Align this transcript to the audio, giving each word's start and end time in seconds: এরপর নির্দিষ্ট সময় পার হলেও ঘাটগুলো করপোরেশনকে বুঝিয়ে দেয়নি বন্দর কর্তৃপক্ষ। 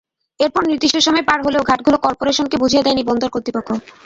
এরপর 0.39 0.61
নির্দিষ্ট 0.69 0.97
সময় 0.99 1.25
পার 1.29 1.39
হলেও 1.45 1.67
ঘাটগুলো 1.69 1.97
করপোরেশনকে 2.05 2.55
বুঝিয়ে 2.61 2.85
দেয়নি 2.85 3.03
বন্দর 3.09 3.29
কর্তৃপক্ষ। 3.33 3.69